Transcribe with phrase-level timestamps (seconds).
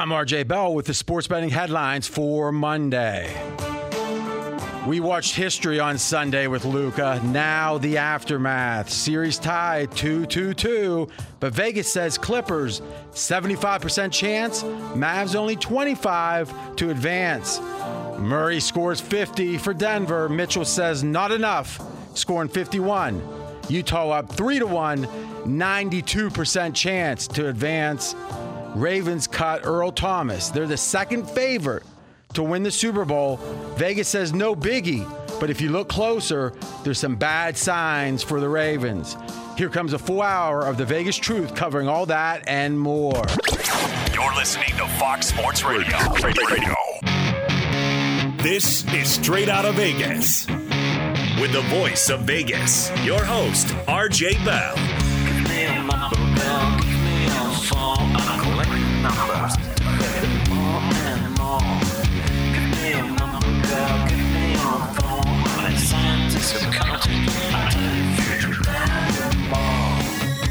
[0.00, 3.30] I'm RJ Bell with the sports betting headlines for Monday.
[4.86, 7.20] We watched history on Sunday with Luka.
[7.22, 8.88] Now the aftermath.
[8.88, 11.08] Series tied 2 2 2.
[11.38, 12.80] But Vegas says Clippers
[13.12, 17.60] 75% chance, Mavs only 25 to advance.
[18.18, 20.30] Murray scores 50 for Denver.
[20.30, 21.78] Mitchell says not enough,
[22.16, 23.20] scoring 51.
[23.68, 25.04] Utah up 3 to 1,
[25.44, 28.14] 92% chance to advance.
[28.74, 30.50] Ravens cut Earl Thomas.
[30.50, 31.82] They're the second favorite
[32.34, 33.36] to win the Super Bowl.
[33.76, 35.08] Vegas says no biggie,
[35.40, 36.52] but if you look closer,
[36.84, 39.16] there's some bad signs for the Ravens.
[39.56, 43.24] Here comes a full hour of the Vegas truth covering all that and more.
[44.14, 45.98] You're listening to Fox Sports Radio.
[46.22, 46.74] Radio.
[48.42, 50.46] This is Straight Out of Vegas.
[51.40, 54.76] With the voice of Vegas, your host, RJ Bell.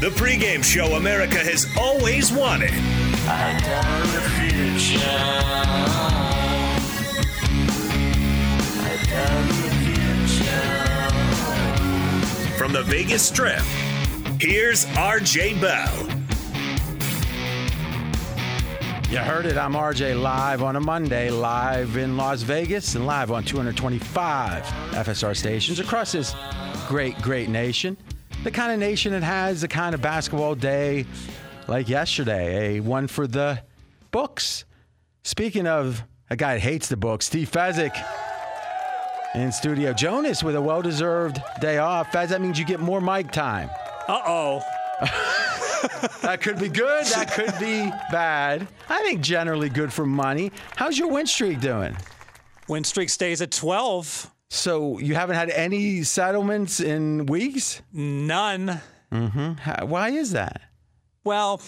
[0.00, 2.70] The pregame show America has always wanted.
[12.56, 13.62] From the Vegas Strip,
[14.38, 16.09] here's RJ Bell.
[19.10, 19.56] You heard it.
[19.56, 25.36] I'm RJ live on a Monday, live in Las Vegas, and live on 225 FSR
[25.36, 26.32] stations across this
[26.86, 27.96] great, great nation.
[28.44, 31.06] The kind of nation that has the kind of basketball day
[31.66, 33.60] like yesterday, a one for the
[34.12, 34.64] books.
[35.24, 37.96] Speaking of a guy that hates the books, Steve Fezzik
[39.34, 39.92] in studio.
[39.92, 42.12] Jonas with a well deserved day off.
[42.12, 43.70] Fez, that means you get more mic time.
[44.06, 45.46] Uh oh.
[46.22, 47.04] That could be good.
[47.06, 48.66] That could be bad.
[48.88, 50.52] I think generally good for money.
[50.76, 51.96] How's your win streak doing?
[52.68, 54.30] Win streak stays at 12.
[54.50, 57.82] So you haven't had any settlements in weeks?
[57.92, 58.80] None.
[59.12, 59.52] Mm-hmm.
[59.54, 60.60] How- Why is that?
[61.24, 61.60] Well,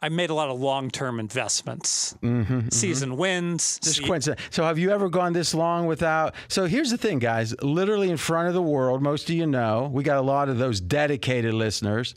[0.00, 2.14] I made a lot of long term investments.
[2.22, 2.68] Mm-hmm, mm-hmm.
[2.70, 3.78] Season wins.
[3.82, 4.40] Just se- coincidence.
[4.50, 6.34] So have you ever gone this long without?
[6.48, 7.54] So here's the thing, guys.
[7.62, 10.58] Literally in front of the world, most of you know, we got a lot of
[10.58, 12.14] those dedicated listeners.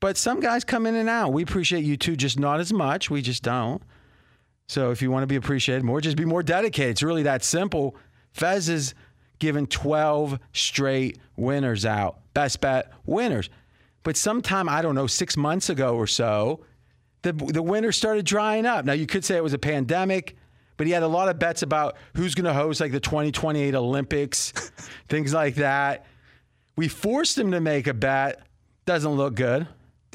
[0.00, 1.32] But some guys come in and out.
[1.32, 3.10] We appreciate you too, just not as much.
[3.10, 3.82] We just don't.
[4.68, 6.90] So if you want to be appreciated more, just be more dedicated.
[6.90, 7.96] It's really that simple.
[8.32, 8.94] Fez is
[9.38, 12.18] given 12 straight winners out.
[12.34, 13.48] Best bet winners.
[14.02, 16.60] But sometime, I don't know, six months ago or so,
[17.22, 18.84] the, the winners started drying up.
[18.84, 20.36] Now, you could say it was a pandemic,
[20.76, 23.74] but he had a lot of bets about who's going to host like the 2028
[23.74, 24.52] Olympics,
[25.08, 26.06] things like that.
[26.76, 28.46] We forced him to make a bet.
[28.84, 29.66] Doesn't look good.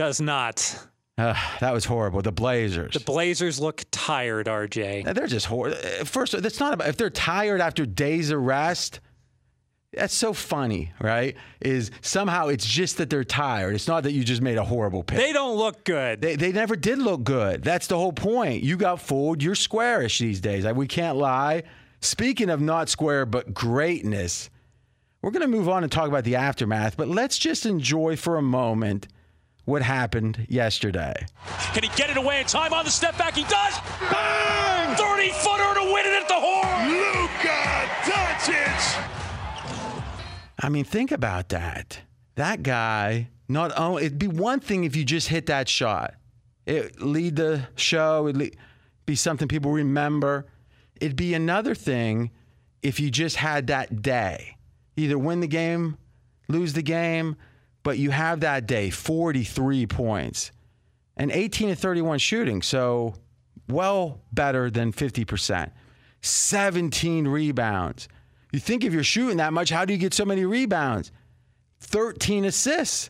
[0.01, 0.79] Does not.
[1.15, 2.23] Uh, that was horrible.
[2.23, 2.95] The Blazers.
[2.95, 5.13] The Blazers look tired, RJ.
[5.13, 5.77] They're just horrible.
[6.05, 8.99] First, that's not about if they're tired after days of rest.
[9.93, 11.35] That's so funny, right?
[11.59, 13.75] Is somehow it's just that they're tired.
[13.75, 15.19] It's not that you just made a horrible pick.
[15.19, 16.19] They don't look good.
[16.19, 17.63] They, they never did look good.
[17.63, 18.63] That's the whole point.
[18.63, 19.43] You got fooled.
[19.43, 20.65] You're squarish these days.
[20.65, 21.61] Like, we can't lie.
[21.99, 24.49] Speaking of not square, but greatness,
[25.21, 28.37] we're going to move on and talk about the aftermath, but let's just enjoy for
[28.37, 29.07] a moment
[29.71, 31.13] what happened yesterday.
[31.73, 33.35] Can he get it away in time on the step back?
[33.35, 33.79] He does.
[34.11, 34.95] Bang!
[34.97, 36.89] 30 footer to win it at the horn.
[36.91, 37.57] Luka
[38.03, 39.03] Doncic.
[40.59, 42.01] I mean, think about that.
[42.35, 46.15] That guy, not only, it'd be one thing if you just hit that shot,
[46.65, 48.49] it lead the show, it'd le-
[49.05, 50.47] be something people remember.
[50.99, 52.31] It'd be another thing
[52.83, 54.57] if you just had that day.
[54.97, 55.97] Either win the game,
[56.49, 57.37] lose the game,
[57.83, 60.51] but you have that day 43 points
[61.17, 62.61] and 18 to 31 shooting.
[62.61, 63.15] So,
[63.69, 65.71] well better than 50%.
[66.21, 68.07] 17 rebounds.
[68.51, 71.11] You think if you're shooting that much, how do you get so many rebounds?
[71.79, 73.09] 13 assists.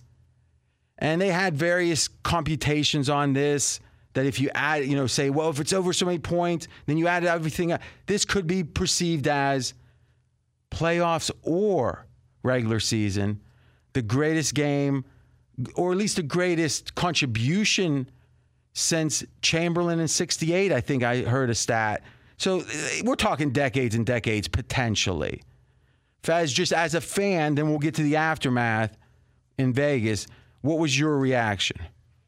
[0.97, 3.79] And they had various computations on this
[4.13, 6.97] that if you add, you know, say, well, if it's over so many points, then
[6.97, 7.81] you add everything up.
[8.05, 9.73] This could be perceived as
[10.69, 12.05] playoffs or
[12.43, 13.41] regular season,
[13.93, 15.05] the greatest game,
[15.75, 18.09] or at least the greatest contribution
[18.73, 22.03] since Chamberlain in 68, I think I heard a stat.
[22.37, 25.43] So eh, we're talking decades and decades potentially.
[26.23, 28.95] Fez, just as a fan, then we'll get to the aftermath
[29.57, 30.27] in Vegas.
[30.61, 31.77] What was your reaction?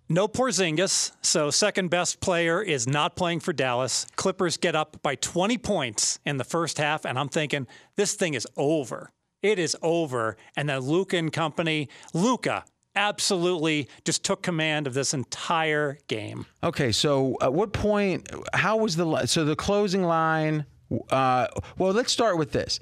[0.10, 4.06] No Porzingis, so second best player is not playing for Dallas.
[4.16, 8.34] Clippers get up by 20 points in the first half, and I'm thinking this thing
[8.34, 9.10] is over.
[9.44, 10.38] It is over.
[10.58, 12.64] And then Luka and company, Luka,
[12.96, 16.46] absolutely just took command of this entire game.
[16.64, 18.30] Okay, so at what point?
[18.54, 20.66] How was the so the closing line?
[21.10, 21.48] Uh,
[21.78, 22.80] well, let's start with this.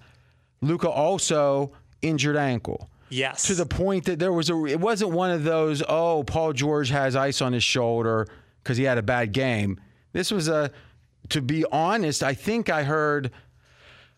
[0.62, 1.72] Luka also
[2.02, 3.44] injured ankle Yes.
[3.44, 4.66] to the point that there was a.
[4.66, 5.82] It wasn't one of those.
[5.88, 8.28] Oh, Paul George has ice on his shoulder
[8.64, 9.80] because he had a bad game.
[10.14, 10.72] This was a.
[11.30, 13.32] To be honest, I think I heard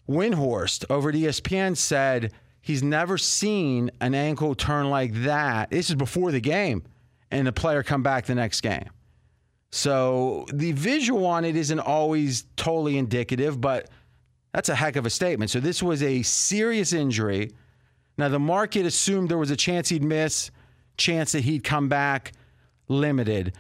[0.08, 5.70] Windhorst over at ESPN said he's never seen an ankle turn like that.
[5.70, 6.84] This is before the game,
[7.32, 8.90] and the player come back the next game.
[9.72, 13.90] So the visual on it isn't always totally indicative, but
[14.54, 15.50] that's a heck of a statement.
[15.50, 17.52] So this was a serious injury.
[18.18, 20.52] Now the market assumed there was a chance he'd miss,
[20.98, 22.34] chance that he'd come back,
[22.88, 23.54] limited.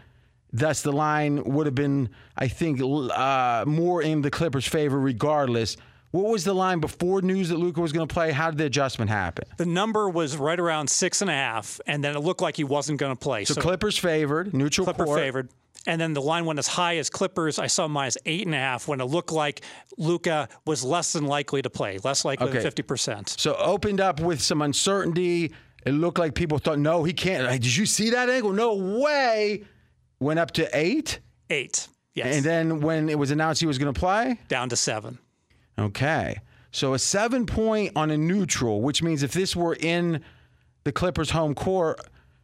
[0.51, 5.77] Thus, the line would have been, I think, uh, more in the Clippers' favor regardless.
[6.13, 8.31] What was the line before news that Luka was going to play?
[8.31, 9.45] How did the adjustment happen?
[9.57, 12.63] the number was right around six and a half, and then it looked like he
[12.63, 13.45] wasn't going to play.
[13.45, 15.19] So, Clippers favored, neutral Clipper court.
[15.19, 15.49] favored.
[15.87, 17.57] And then the line went as high as Clippers.
[17.57, 19.61] I saw minus eight and a half when it looked like
[19.97, 22.59] Luka was less than likely to play, less likely Okay.
[22.61, 23.39] than 50%.
[23.39, 25.51] So opened up with some uncertainty.
[25.83, 27.43] It looked like people thought, no, he can't.
[27.45, 28.53] Like, Did you see that angle?
[28.53, 29.63] No way.
[30.19, 31.19] Went up to eight.
[31.49, 31.87] Eight.
[32.13, 32.35] Yes.
[32.35, 35.17] And then when it was announced he was going to play, down to seven.
[35.77, 36.39] Okay.
[36.71, 40.23] So a seven point on a neutral, which means if this were in
[40.83, 42.01] the Clippers' home court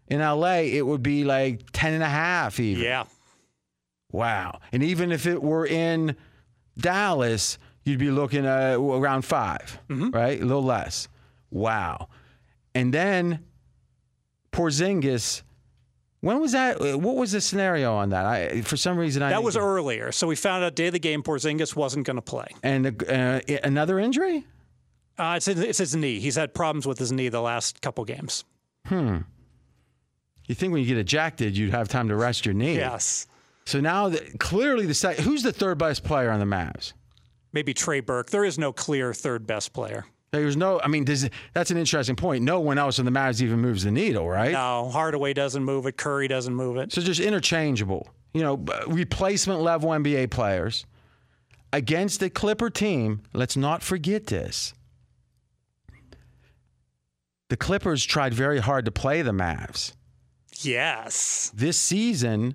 [0.08, 2.84] in LA, it would be like 10 and a half even.
[2.84, 3.06] Yeah.
[4.12, 4.60] Wow.
[4.72, 6.16] And even if it were in
[6.78, 10.10] Dallas, you'd be looking at around 5 mm-hmm.
[10.12, 10.42] right?
[10.42, 11.08] A little less.
[11.52, 12.10] Wow.
[12.76, 13.46] And then
[14.52, 15.44] Porzingis.
[16.22, 16.80] When was that?
[16.80, 18.26] What was the scenario on that?
[18.26, 20.12] I, for some reason, I That was earlier.
[20.12, 22.48] So we found out day of the game Porzingis wasn't going to play.
[22.62, 24.46] and uh, another injury.
[25.18, 26.20] Uh, it's, his, it's his knee.
[26.20, 28.44] He's had problems with his knee the last couple games.
[28.86, 29.18] Hmm.
[30.48, 32.76] You think when you get ejected, you'd have time to rest your knee?
[32.76, 33.28] Yes.
[33.66, 36.94] So now, the, clearly, the sec- who's the third best player on the Mavs?
[37.54, 38.30] Maybe Trey Burke.
[38.30, 40.06] There is no clear third best player.
[40.32, 40.80] There's no.
[40.82, 42.44] I mean, does, that's an interesting point.
[42.44, 44.52] No one else in the Mavs even moves the needle, right?
[44.52, 45.98] No, Hardaway doesn't move it.
[45.98, 46.92] Curry doesn't move it.
[46.94, 50.86] So just interchangeable, you know, replacement level NBA players
[51.74, 53.22] against the Clipper team.
[53.34, 54.74] Let's not forget this.
[57.50, 59.94] The Clippers tried very hard to play the Mavs.
[60.62, 61.52] Yes.
[61.56, 62.54] This season,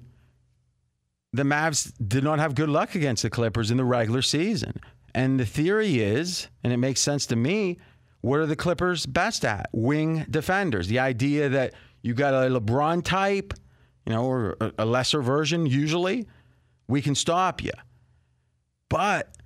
[1.33, 4.81] the Mavs did not have good luck against the Clippers in the regular season.
[5.15, 7.79] And the theory is, and it makes sense to me,
[8.21, 9.69] what are the Clippers best at?
[9.73, 10.89] Wing defenders.
[10.89, 13.55] The idea that you got a LeBron type,
[14.07, 16.27] you know, or a- lesser version usually,
[16.89, 17.73] we can stop you.
[18.89, 19.37] But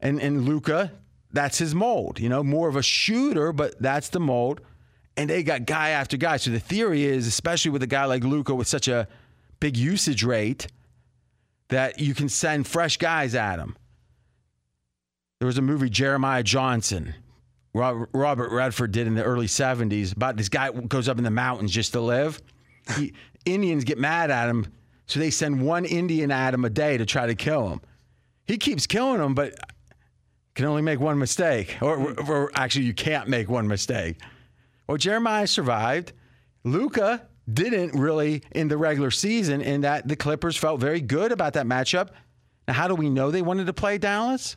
[0.00, 0.92] and and Luka,
[1.32, 2.18] that's his mold.
[2.18, 4.60] You know, more of a shooter, but that's the mold.
[5.16, 6.36] And they got guy after guy.
[6.36, 9.08] So the theory is, especially with a guy like Luka with such a
[9.60, 10.66] big usage rate,
[11.68, 13.76] that you can send fresh guys at him.
[15.38, 17.14] There was a movie Jeremiah Johnson,
[17.74, 21.72] Robert Redford did in the early '70s about this guy goes up in the mountains
[21.72, 22.40] just to live.
[22.96, 23.12] He,
[23.44, 24.72] Indians get mad at him,
[25.06, 27.80] so they send one Indian at him a day to try to kill him.
[28.46, 29.54] He keeps killing them, but
[30.54, 31.76] can only make one mistake.
[31.82, 34.16] Or, or actually, you can't make one mistake.
[34.88, 36.12] Well, Jeremiah survived.
[36.64, 41.52] Luka didn't really in the regular season, in that the Clippers felt very good about
[41.52, 42.08] that matchup.
[42.66, 44.56] Now, how do we know they wanted to play Dallas?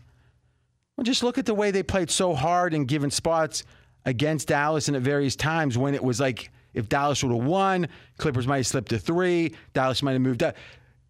[0.99, 3.63] Well, just look at the way they played so hard in given spots
[4.03, 7.87] against Dallas and at various times when it was like if Dallas would have won,
[8.17, 10.57] Clippers might have slipped to three, Dallas might have moved up.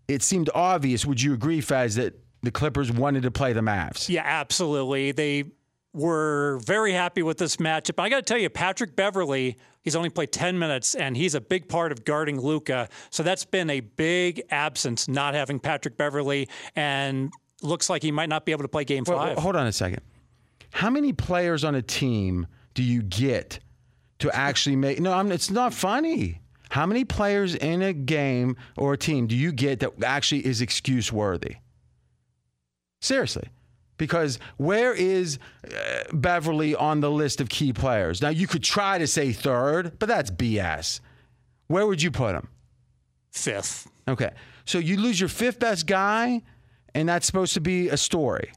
[0.08, 1.08] It seemed obvious.
[1.08, 4.08] Would you agree, Fez, that the Clippers wanted to play the Mavs?
[4.10, 5.12] Yeah, absolutely.
[5.12, 5.46] They
[5.92, 8.00] were very happy with this matchup.
[8.00, 11.42] I got to tell you, Patrick Beverley, he's only played 10 minutes, and he's a
[11.42, 12.90] big part of guarding Luka.
[13.10, 18.30] So that's been a big absence, not having Patrick Beverley, and looks like he might
[18.30, 19.38] not be able to play game Well, five.
[19.38, 20.02] hold on a second.
[20.72, 23.60] How many players on a team do you get
[24.20, 25.00] to actually make?
[25.00, 26.42] No, I'm, it's not funny.
[26.70, 30.62] How many players in a game or a team do you get that actually is
[30.62, 31.56] excuse worthy?
[33.02, 33.50] Seriously.
[33.98, 38.22] Because where is uh, Beverley on the list of key players?
[38.22, 41.00] Now, you could try to say third, but that's BS.
[41.68, 42.48] Where would you put him?
[43.32, 43.90] Fifth.
[44.08, 44.32] Okay.
[44.66, 46.42] So you lose your fifth best guy,
[47.00, 48.52] and that's supposed to be a story.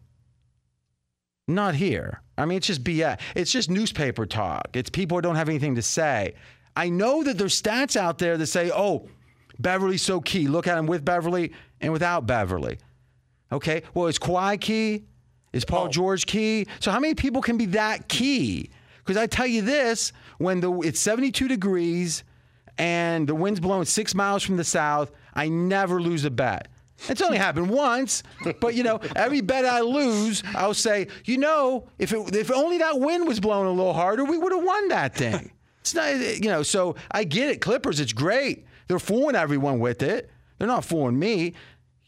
[1.47, 2.23] Not here.
[2.37, 3.21] I mean, it's just BS.
[3.37, 4.71] It's just newspaper talk.
[4.75, 6.35] It's people who don't have anything to say.
[6.75, 9.09] I know that there's stats out there that say, oh,
[9.61, 10.49] Beverley's so key.
[10.49, 12.79] Look at him with Beverley and without Beverley.
[13.53, 13.85] Okay.
[13.95, 15.05] Well, is Kawhi key?
[15.53, 15.89] Is Paul oh.
[15.89, 16.67] George key?
[16.81, 18.71] So how many people can be that key?
[19.05, 22.25] Because I tell you this, when the it's 72 degrees
[22.77, 26.67] and the wind's blowing six miles from the south, I never lose a bet.
[27.09, 28.23] It's only happened once,
[28.61, 32.79] but you know, every bet I lose, I'll say, you know, if it, if only
[32.79, 35.51] that wind was blowing a little harder, we would have won that thing.
[35.81, 37.61] It's not, you know, so I get it.
[37.61, 38.67] Clippers, it's great.
[38.87, 40.31] They're fooling everyone with it.
[40.59, 41.55] They're not fooling me.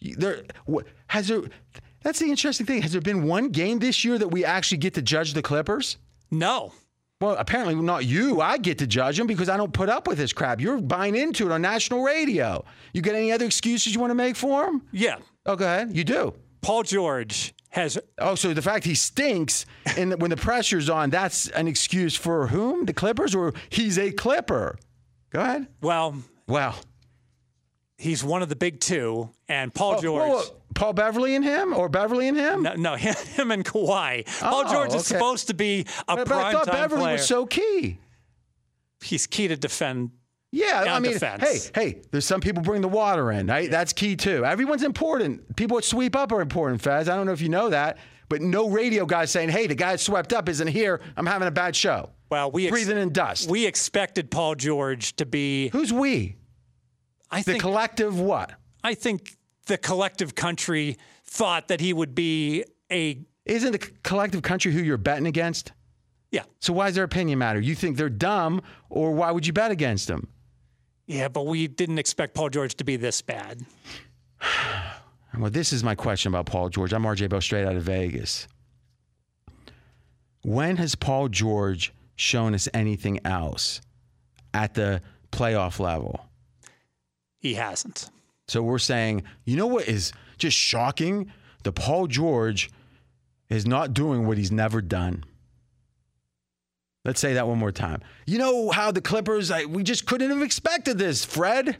[0.00, 0.42] There
[1.08, 1.42] has there.
[2.02, 2.82] That's the interesting thing.
[2.82, 5.96] Has there been one game this year that we actually get to judge the Clippers?
[6.30, 6.72] No.
[7.24, 8.42] Well, apparently not you.
[8.42, 10.60] I get to judge him because I don't put up with this crap.
[10.60, 12.62] You're buying into it on national radio.
[12.92, 14.82] You got any other excuses you want to make for him?
[14.92, 15.16] Yeah.
[15.46, 15.96] Oh, go ahead.
[15.96, 16.34] You do.
[16.60, 17.98] Paul George has.
[18.18, 19.64] Oh, so the fact he stinks
[19.96, 22.84] and when the pressure's on, that's an excuse for whom?
[22.84, 24.76] The Clippers, or he's a Clipper?
[25.30, 25.68] Go ahead.
[25.80, 26.16] Well.
[26.46, 26.76] Well.
[27.96, 30.28] He's one of the big two, and Paul oh, George.
[30.28, 30.56] Whoa, whoa.
[30.74, 32.62] Paul Beverley and him, or Beverley and him?
[32.62, 34.24] No, no him and Kawhi.
[34.42, 37.12] Oh, Paul George is supposed to be a but, but I thought Beverley player.
[37.14, 37.98] was so key.
[39.02, 40.10] He's key to defend.
[40.50, 41.70] Yeah, I mean, defense.
[41.74, 43.48] hey, hey, there's some people bring the water in.
[43.48, 43.68] Right?
[43.68, 44.44] That's key too.
[44.44, 45.56] Everyone's important.
[45.56, 47.08] People that sweep up are important, Fez.
[47.08, 49.92] I don't know if you know that, but no radio guy saying, "Hey, the guy
[49.92, 51.00] that swept up isn't here.
[51.16, 53.50] I'm having a bad show." Well, we ex- breathing in dust.
[53.50, 55.68] We expected Paul George to be.
[55.70, 56.36] Who's we?
[57.32, 58.52] I the think collective what?
[58.84, 63.18] I think the collective country thought that he would be a.
[63.44, 65.72] Isn't the collective country who you're betting against?
[66.30, 66.44] Yeah.
[66.60, 67.60] So why does their opinion matter?
[67.60, 70.28] You think they're dumb, or why would you bet against them?
[71.06, 73.64] Yeah, but we didn't expect Paul George to be this bad.
[75.38, 76.92] well, this is my question about Paul George.
[76.92, 78.48] I'm RJ Bell, straight out of Vegas.
[80.42, 83.80] When has Paul George shown us anything else
[84.52, 86.26] at the playoff level?
[87.38, 88.10] He hasn't.
[88.48, 91.32] So we're saying, you know what is just shocking?
[91.62, 92.70] The Paul George
[93.48, 95.24] is not doing what he's never done.
[97.04, 98.00] Let's say that one more time.
[98.26, 101.76] You know how the Clippers, I, we just couldn't have expected this, Fred.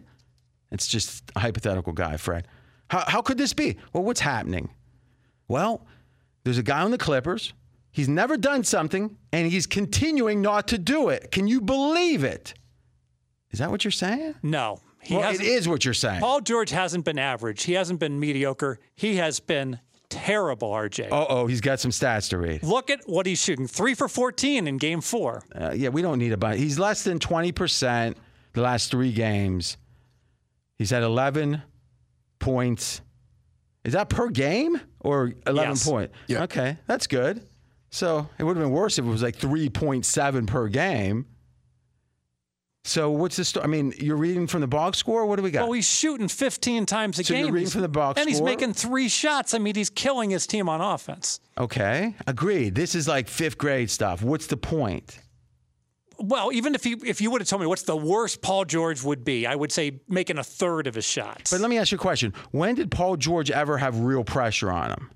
[0.71, 2.47] It's just a hypothetical guy, Fred.
[2.88, 3.76] How, how could this be?
[3.92, 4.71] Well, what's happening?
[5.49, 5.87] Well,
[6.44, 7.54] there's a guy on the Clippers.
[7.90, 11.30] He's never done something, and he's continuing not to do it.
[11.30, 12.54] Can you believe it?
[13.50, 14.35] Is that what you're saying?
[14.42, 14.80] No.
[15.04, 16.20] He well, it is what you're saying.
[16.20, 17.64] Paul George hasn't been average.
[17.64, 18.78] He hasn't been mediocre.
[18.94, 21.08] He has been terrible, RJ.
[21.11, 22.62] Oh, oh, he's got some stats to read.
[22.62, 23.66] Look at what he's shooting.
[23.66, 25.42] Three for 14 in game four.
[25.54, 26.58] Uh, yeah, we don't need a bunch.
[26.58, 28.14] He's less than 20%
[28.52, 29.76] the last three games.
[30.78, 31.62] He's had 11
[32.38, 33.00] points.
[33.84, 35.88] Is that per game or 11 yes.
[35.88, 36.11] point?
[36.26, 36.44] Yeah.
[36.44, 37.46] Okay, that's good.
[37.90, 41.26] So it would have been worse if it was like 3.7 per game.
[42.86, 43.64] So what's the story?
[43.64, 45.24] I mean, you're reading from the box score.
[45.24, 45.62] What do we got?
[45.62, 47.24] Well, he's shooting 15 times a game.
[47.24, 47.44] so game.
[47.46, 48.28] You're reading from the box score.
[48.28, 48.46] and score?
[48.46, 49.54] he's making three shots.
[49.54, 51.40] I mean, he's killing his team on offense.
[51.56, 52.74] Okay, agreed.
[52.74, 54.22] This is like fifth grade stuff.
[54.22, 55.18] What's the point?
[56.18, 59.02] Well, even if you if you would have told me what's the worst Paul George
[59.02, 61.50] would be, I would say making a third of his shots.
[61.50, 64.70] But let me ask you a question: When did Paul George ever have real pressure
[64.70, 65.10] on him?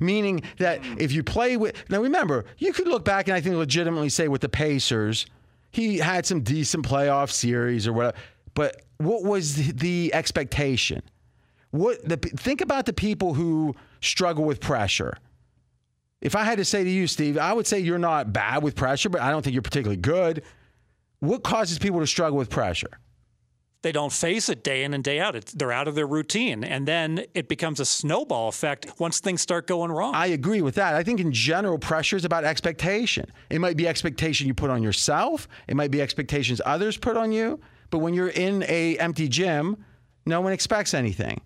[0.00, 3.56] Meaning that if you play with now, remember you could look back and I think
[3.56, 5.26] legitimately say with the Pacers
[5.72, 8.16] he had some decent playoff series or whatever.
[8.54, 11.02] But what was the expectation?
[11.70, 15.16] What the think about the people who struggle with pressure.
[16.20, 18.76] If I had to say to you, Steve, I would say you're not bad with
[18.76, 20.42] pressure, but I don't think you're particularly good.
[21.18, 22.90] What causes people to struggle with pressure?
[23.82, 25.34] They don't face it day in and day out.
[25.54, 26.64] They're out of their routine.
[26.64, 30.14] And then it becomes a snowball effect once things start going wrong.
[30.14, 30.94] I agree with that.
[30.94, 33.30] I think in general, pressure is about expectation.
[33.50, 37.32] It might be expectation you put on yourself, it might be expectations others put on
[37.32, 37.60] you.
[37.90, 39.84] But when you're in a empty gym,
[40.24, 41.40] no one expects anything.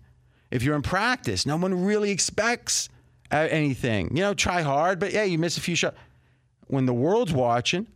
[0.49, 2.87] If you're in practice, no one really expects
[3.31, 4.15] uh, anything.
[4.15, 5.97] You know, try hard, but yeah, you miss a few shots.
[6.67, 7.87] When the world's watching,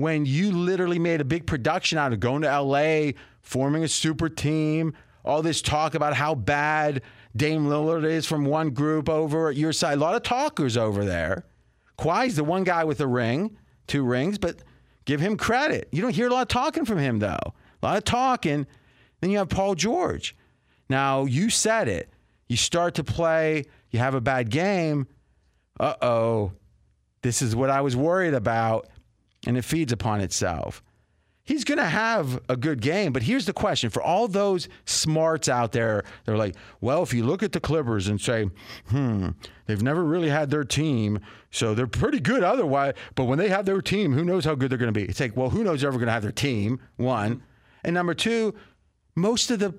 [0.00, 4.28] when you literally made a big production out of going to LA, forming a super
[4.28, 7.02] team, all this talk about how bad
[7.36, 9.98] Dame Lillard is from one group over at your side.
[9.98, 11.44] A lot of talkers over there.
[11.98, 14.62] Kawhi's the one guy with a ring, two rings, but
[15.04, 15.88] give him credit.
[15.92, 17.38] You don't hear a lot of talking from him, though.
[17.82, 18.66] A lot of talking.
[19.20, 20.34] Then you have Paul George.
[20.88, 22.10] Now, you said it.
[22.48, 25.06] You start to play, you have a bad game.
[25.78, 26.52] Uh oh.
[27.22, 28.88] This is what I was worried about.
[29.46, 30.82] And it feeds upon itself
[31.50, 33.12] he's going to have a good game.
[33.12, 37.24] But here's the question for all those smarts out there, they're like, well, if you
[37.24, 38.48] look at the Clippers and say,
[38.88, 39.30] hmm,
[39.66, 41.18] they've never really had their team,
[41.50, 42.94] so they're pretty good otherwise.
[43.16, 45.06] But when they have their team, who knows how good they're going to be?
[45.06, 46.80] It's like, well, who knows ever going to have their team?
[46.96, 47.42] One.
[47.82, 48.54] And number two,
[49.16, 49.74] most of the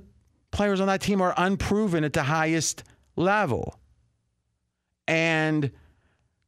[0.51, 2.83] players on that team are unproven at the highest
[3.15, 3.79] level.
[5.07, 5.71] And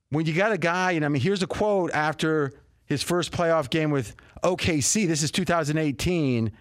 [0.10, 2.52] when you got a guy, and I mean, here's a quote after
[2.86, 5.08] his first playoff game with OKC.
[5.08, 6.52] This is 2018.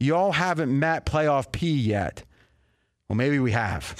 [0.00, 2.24] Y'all haven't met playoff P yet.
[3.08, 3.94] Well, maybe we have.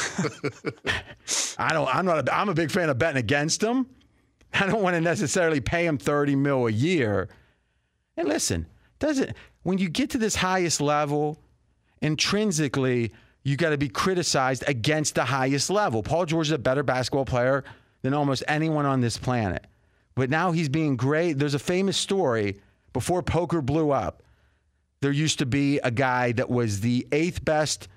[1.58, 1.94] I don't.
[1.94, 2.28] I'm not.
[2.28, 3.86] A, I'm a big fan of betting against him.
[4.54, 7.28] I don't want to necessarily pay him 30 mil a year.
[8.16, 8.66] And listen,
[8.98, 11.38] does it when you get to this highest level,
[12.00, 13.12] intrinsically
[13.44, 16.02] you got to be criticized against the highest level.
[16.02, 17.62] Paul George is a better basketball player
[18.02, 19.66] than almost anyone on this planet.
[20.14, 21.38] But now he's being great.
[21.38, 22.60] There's a famous story
[22.92, 24.22] before poker blew up.
[25.00, 27.88] There used to be a guy that was the eighth best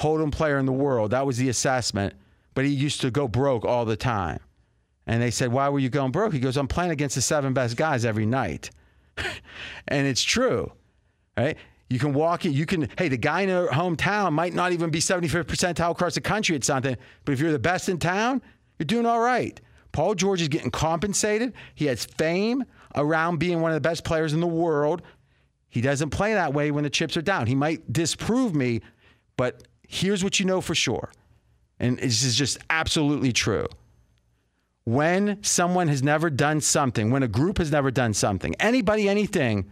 [0.00, 1.10] Hold'em player in the world.
[1.10, 2.14] That was the assessment.
[2.54, 4.40] But he used to go broke all the time.
[5.06, 6.32] And they said, Why were you going broke?
[6.32, 8.70] He goes, I'm playing against the seven best guys every night.
[9.88, 10.72] and it's true,
[11.36, 11.56] right?
[11.88, 14.90] You can walk in, You can, hey, the guy in your hometown might not even
[14.90, 18.42] be 75th percentile across the country at something, but if you're the best in town,
[18.78, 19.60] you're doing all right.
[19.92, 21.54] Paul George is getting compensated.
[21.74, 22.64] He has fame
[22.94, 25.02] around being one of the best players in the world.
[25.68, 27.46] He doesn't play that way when the chips are down.
[27.46, 28.80] He might disprove me,
[29.36, 31.10] but here's what you know for sure.
[31.78, 33.66] And this is just absolutely true.
[34.84, 39.70] When someone has never done something, when a group has never done something, anybody, anything,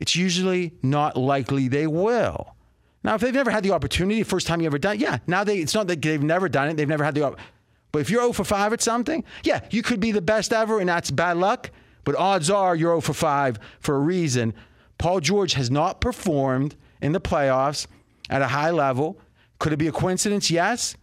[0.00, 2.54] it's usually not likely they will.
[3.02, 5.44] Now, if they've never had the opportunity, first time you ever done it, yeah, now
[5.44, 7.53] they, it's not that they've never done it, they've never had the opportunity.
[7.94, 10.80] But if you're 0 for 5 at something, yeah, you could be the best ever,
[10.80, 11.70] and that's bad luck.
[12.02, 14.52] But odds are you're 0 for 5 for a reason.
[14.98, 17.86] Paul George has not performed in the playoffs
[18.28, 19.20] at a high level.
[19.60, 20.50] Could it be a coincidence?
[20.50, 20.96] Yes.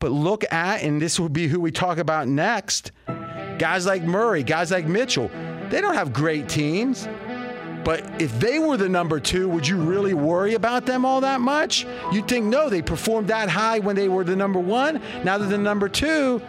[0.00, 2.90] But look at, and this will be who we talk about next
[3.60, 5.30] guys like Murray, guys like Mitchell.
[5.70, 7.06] They don't have great teams.
[7.84, 11.40] But if they were the number two, would you really worry about them all that
[11.40, 11.86] much?
[12.12, 15.00] You'd think, no, they performed that high when they were the number one.
[15.24, 16.40] Now they're the number two.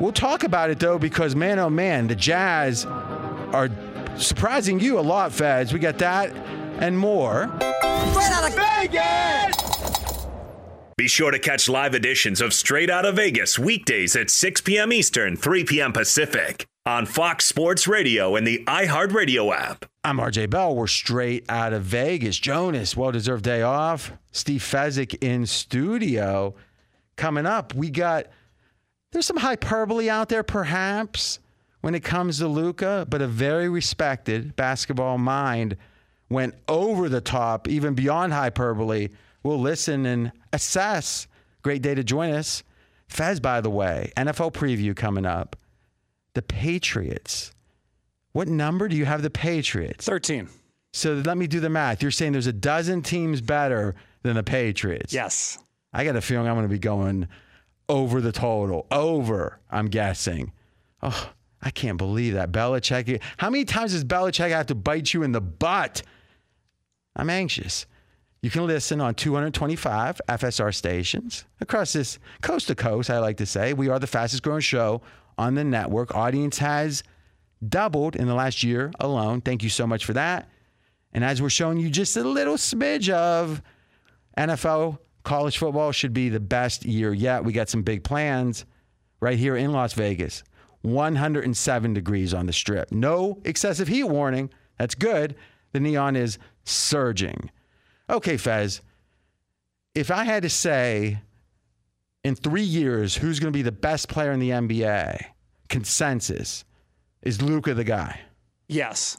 [0.00, 3.70] We'll talk about it though, because man, oh man, the Jazz are
[4.16, 5.72] surprising you a lot, Fez.
[5.72, 6.34] We got that
[6.78, 7.50] and more.
[8.10, 10.26] Straight out of Vegas!
[10.98, 14.92] Be sure to catch live editions of Straight Out of Vegas weekdays at 6 p.m.
[14.92, 15.92] Eastern, 3 p.m.
[15.92, 19.86] Pacific on Fox Sports Radio and the iHeartRadio app.
[20.04, 20.76] I'm RJ Bell.
[20.76, 22.38] We're straight out of Vegas.
[22.38, 24.12] Jonas, well deserved day off.
[24.30, 26.54] Steve Fezzik in studio.
[27.16, 28.26] Coming up, we got
[29.10, 31.40] there's some hyperbole out there, perhaps,
[31.80, 35.76] when it comes to Luka, but a very respected basketball mind
[36.28, 39.08] went over the top, even beyond hyperbole.
[39.42, 41.26] We'll listen and assess.
[41.62, 42.62] Great day to join us.
[43.08, 45.56] Fez, by the way, NFL preview coming up
[46.36, 47.52] the Patriots.
[48.32, 50.04] What number do you have the Patriots?
[50.04, 50.48] 13.
[50.92, 52.02] So let me do the math.
[52.02, 55.14] You're saying there's a dozen teams better than the Patriots.
[55.14, 55.58] Yes.
[55.94, 57.26] I got a feeling I'm going to be going
[57.88, 58.86] over the total.
[58.90, 60.52] Over, I'm guessing.
[61.02, 62.52] Oh, I can't believe that.
[62.52, 63.22] Belichick.
[63.38, 66.02] How many times does Belichick have to bite you in the butt?
[67.16, 67.86] I'm anxious.
[68.46, 73.44] You can listen on 225 FSR stations across this coast to coast, I like to
[73.44, 73.72] say.
[73.72, 75.02] We are the fastest growing show
[75.36, 76.14] on the network.
[76.14, 77.02] Audience has
[77.68, 79.40] doubled in the last year alone.
[79.40, 80.48] Thank you so much for that.
[81.12, 83.62] And as we're showing you just a little smidge of
[84.38, 87.42] NFL college football should be the best year yet.
[87.44, 88.64] We got some big plans
[89.18, 90.44] right here in Las Vegas.
[90.82, 92.92] 107 degrees on the strip.
[92.92, 94.50] No excessive heat warning.
[94.78, 95.34] That's good.
[95.72, 97.50] The neon is surging.
[98.08, 98.80] Okay, Fez.
[99.94, 101.18] If I had to say
[102.22, 105.24] in three years, who's going to be the best player in the NBA?
[105.68, 106.64] Consensus
[107.22, 108.20] is Luka the guy.
[108.68, 109.18] Yes.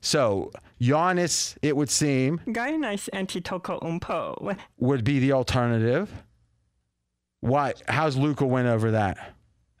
[0.00, 6.10] So Giannis, it would seem, Giannis Antetokounmpo would be the alternative.
[7.40, 7.74] Why?
[7.86, 9.34] How's Luka win over that?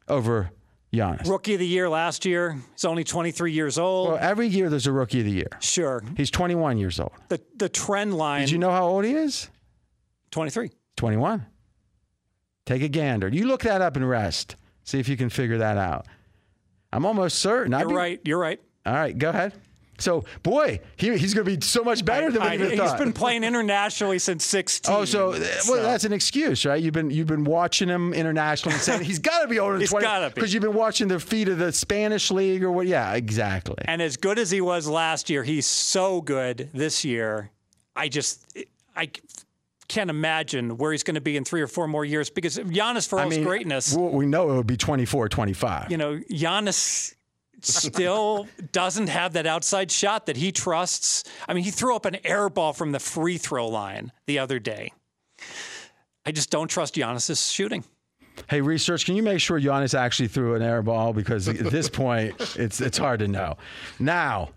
[0.06, 0.50] Over
[0.92, 1.28] Giannis.
[1.28, 2.56] Rookie of the year last year.
[2.72, 4.08] He's only 23 years old.
[4.08, 5.50] Well, every year there's a rookie of the year.
[5.60, 6.02] Sure.
[6.16, 7.12] He's 21 years old.
[7.28, 8.42] The the trend line.
[8.42, 9.50] Did you know how old he is?
[10.30, 10.70] 23.
[10.96, 11.46] 21.
[12.66, 13.28] Take a gander.
[13.28, 14.56] You look that up and rest.
[14.84, 16.06] See if you can figure that out.
[16.92, 17.72] I'm almost certain.
[17.72, 18.20] You're be, right.
[18.24, 18.60] You're right.
[18.86, 19.52] All right, go ahead.
[19.98, 22.90] So, boy, he, he's going to be so much better than I, we I, thought.
[22.90, 24.94] He's been playing internationally since 16.
[24.94, 26.80] Oh, so, eh, well, that's an excuse, right?
[26.80, 29.80] You've been you've been watching him internationally and saying he's got to be older than
[29.80, 32.62] he's 20 got to be because you've been watching the feet of the Spanish league
[32.62, 32.86] or what?
[32.86, 33.76] Yeah, exactly.
[33.80, 37.50] And as good as he was last year, he's so good this year.
[37.96, 38.46] I just
[38.96, 39.10] I
[39.88, 43.08] can't imagine where he's going to be in three or four more years because Giannis,
[43.08, 45.90] for all I mean, his greatness, we know it would be 24, 25.
[45.90, 47.14] You know, Giannis
[47.60, 51.24] still doesn't have that outside shot that he trusts.
[51.48, 54.58] I mean, he threw up an air ball from the free throw line the other
[54.58, 54.92] day.
[56.26, 57.84] I just don't trust Giannis's shooting.
[58.48, 61.12] Hey, research, can you make sure Giannis actually threw an air ball?
[61.12, 63.56] Because at this point, it's it's hard to know.
[63.98, 64.50] Now,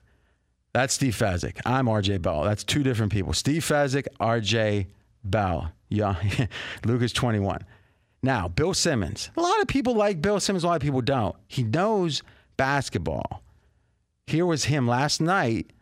[0.73, 1.59] That's Steve Fezzik.
[1.65, 2.43] I'm RJ Bell.
[2.43, 3.33] That's two different people.
[3.33, 4.87] Steve Fezzik, RJ
[5.23, 5.71] Bell.
[5.89, 6.15] Yeah,
[6.85, 7.65] Luka's 21.
[8.23, 9.31] Now, Bill Simmons.
[9.35, 11.35] A lot of people like Bill Simmons, a lot of people don't.
[11.47, 12.21] He knows
[12.61, 13.41] basketball.
[14.27, 15.73] Here was him last night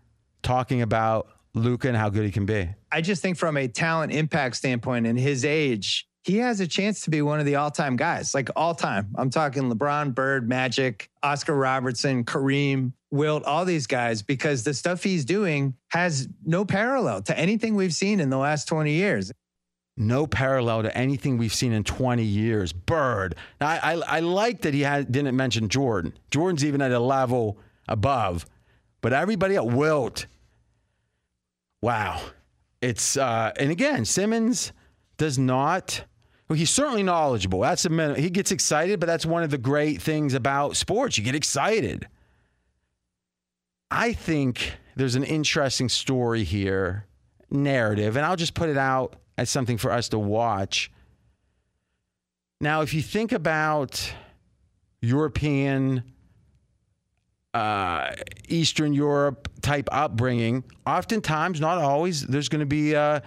[0.44, 2.70] talking about Luka and how good he can be.
[2.90, 7.02] I just think from a talent impact standpoint and his age, he has a chance
[7.02, 9.10] to be one of the all-time guys, like all time.
[9.16, 15.04] I'm talking LeBron, Bird, Magic, Oscar Robertson, Kareem, Wilt, all these guys, because the stuff
[15.04, 19.34] he's doing has no parallel to anything we've seen in the last 20 years.
[20.02, 22.72] No parallel to anything we've seen in 20 years.
[22.72, 23.36] Bird.
[23.60, 26.14] Now, I, I, I like that he had, didn't mention Jordan.
[26.32, 28.46] Jordan's even at a level above,
[29.02, 30.26] but everybody at Wilt.
[31.82, 32.22] Wow.
[32.82, 34.72] It's, uh, and again, Simmons
[35.18, 36.06] does not.
[36.48, 37.60] Well, he's certainly knowledgeable.
[37.60, 38.20] That's a minute.
[38.20, 41.18] He gets excited, but that's one of the great things about sports.
[41.18, 42.08] You get excited.
[43.92, 47.06] I think there's an interesting story here,
[47.52, 50.92] narrative, and I'll just put it out as something for us to watch.
[52.60, 54.14] Now, if you think about
[55.02, 56.04] European,
[57.54, 58.12] uh,
[58.50, 63.22] Eastern Europe type upbringing, oftentimes, not always, there's going to be uh,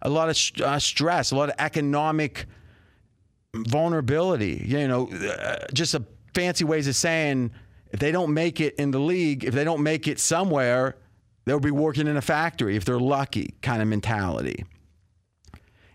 [0.00, 2.46] a lot of uh, stress, a lot of economic
[3.54, 4.64] vulnerability.
[4.66, 6.02] You know, uh, just a
[6.34, 7.50] fancy ways of saying
[7.92, 10.96] if they don't make it in the league, if they don't make it somewhere,
[11.44, 14.64] they'll be working in a factory if they're lucky, kind of mentality.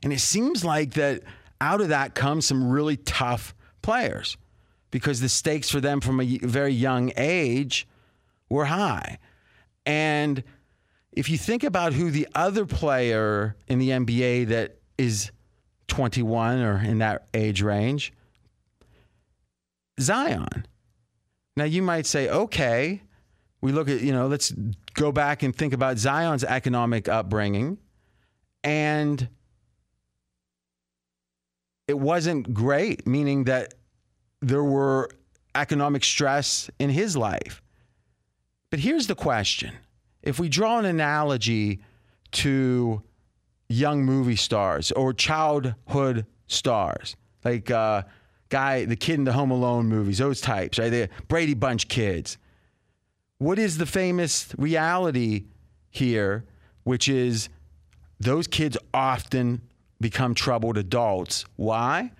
[0.04, 1.24] And it seems like that
[1.62, 4.38] out of that comes some really tough players
[4.92, 7.88] because the stakes for them from a very young age
[8.50, 9.18] were high.
[9.86, 10.44] And
[11.12, 15.32] if you think about who the other player in the NBA that is
[15.88, 18.14] 21 or in that age range,
[20.00, 20.66] Zion.
[21.56, 23.02] Now you might say, okay,
[23.62, 24.52] we look at, you know, let's
[24.94, 27.78] go back and think about Zion's economic upbringing.
[28.64, 29.30] And
[31.88, 33.74] it wasn't great, meaning that
[34.42, 35.10] there were
[35.56, 37.62] economic stress in his life.
[38.70, 39.74] But here's the question
[40.22, 41.82] if we draw an analogy
[42.32, 43.04] to
[43.70, 48.04] young movie stars or childhood stars, like uh,
[48.50, 50.90] guy, the kid in the Home Alone movies, those types, right?
[50.90, 52.38] The Brady Bunch kids.
[53.38, 55.46] What is the famous reality
[55.90, 56.46] here,
[56.84, 57.50] which is
[58.20, 59.62] those kids often
[60.04, 61.46] become troubled adults.
[61.56, 62.12] Why?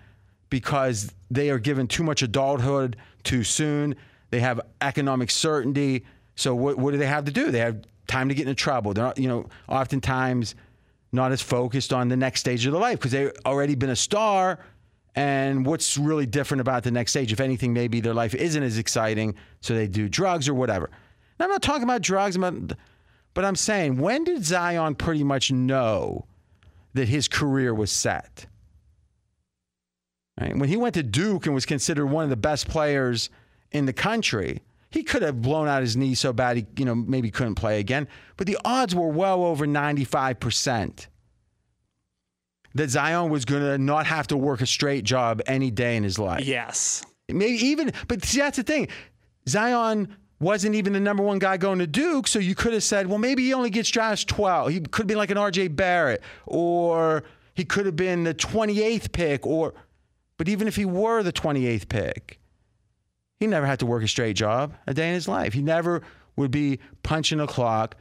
[0.50, 3.94] Because they are given too much adulthood too soon.
[4.30, 6.04] They have economic certainty.
[6.34, 7.52] So what, what do they have to do?
[7.52, 8.92] They have time to get into trouble.
[8.92, 10.56] They're not, you know, oftentimes
[11.12, 13.96] not as focused on the next stage of their life because they've already been a
[13.96, 14.58] star.
[15.14, 17.32] And what's really different about the next stage?
[17.32, 20.90] If anything, maybe their life isn't as exciting, so they do drugs or whatever.
[21.38, 26.26] Now, I'm not talking about drugs, but I'm saying, when did Zion pretty much know
[26.94, 28.46] that his career was set?
[30.40, 30.56] Right?
[30.56, 33.30] When he went to Duke and was considered one of the best players
[33.70, 36.94] in the country, he could have blown out his knee so bad he, you know,
[36.94, 38.08] maybe couldn't play again.
[38.36, 41.06] But the odds were well over 95%
[42.74, 46.02] that Zion was going to not have to work a straight job any day in
[46.02, 46.44] his life.
[46.44, 47.04] Yes.
[47.28, 48.88] Maybe even, but see, that's the thing.
[49.48, 53.06] Zion wasn't even the number one guy going to Duke, so you could have said,
[53.06, 54.70] well, maybe he only gets drafted 12.
[54.70, 59.12] He could have been like an RJ Barrett, or he could have been the 28th
[59.12, 59.74] pick, or,
[60.36, 62.40] but even if he were the 28th pick,
[63.38, 65.52] he never had to work a straight job a day in his life.
[65.52, 66.02] He never
[66.36, 67.96] would be punching a clock.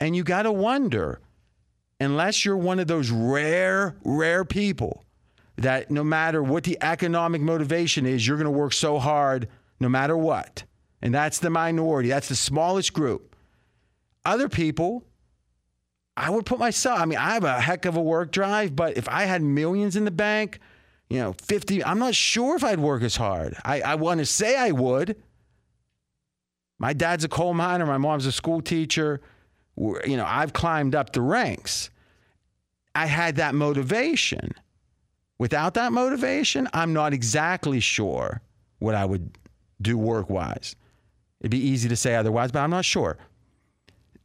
[0.00, 1.20] And you got to wonder,
[2.00, 5.04] unless you're one of those rare, rare people
[5.56, 9.88] that no matter what the economic motivation is, you're going to work so hard no
[9.88, 10.64] matter what.
[11.04, 13.36] And that's the minority, that's the smallest group.
[14.24, 15.04] Other people,
[16.16, 18.96] I would put myself, I mean, I have a heck of a work drive, but
[18.96, 20.60] if I had millions in the bank,
[21.10, 23.54] you know, 50, I'm not sure if I'd work as hard.
[23.66, 25.22] I, I want to say I would.
[26.78, 29.20] My dad's a coal miner, my mom's a school teacher.
[29.76, 31.90] You know, I've climbed up the ranks.
[32.94, 34.52] I had that motivation.
[35.38, 38.40] Without that motivation, I'm not exactly sure
[38.78, 39.36] what I would
[39.82, 40.76] do work wise.
[41.40, 43.18] It'd be easy to say otherwise, but I'm not sure.